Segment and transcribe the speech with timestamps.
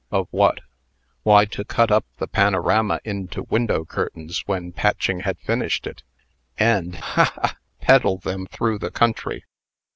[0.09, 0.61] "Of what?"
[1.21, 6.01] "Why, to cut up the panorama into window curtains, when Patching had finished it,
[6.57, 7.31] and ha!
[7.35, 7.57] ha!
[7.81, 9.43] peddle them through the country.